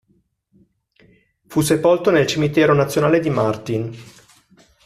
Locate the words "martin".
3.29-3.95